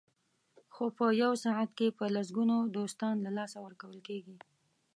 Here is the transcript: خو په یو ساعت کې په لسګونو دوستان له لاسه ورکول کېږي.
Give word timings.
خو 0.73 0.85
په 0.97 1.05
یو 1.23 1.31
ساعت 1.45 1.69
کې 1.77 1.87
په 1.97 2.05
لسګونو 2.15 2.55
دوستان 2.75 3.15
له 3.25 3.31
لاسه 3.37 3.57
ورکول 3.65 3.97
کېږي. 4.07 4.35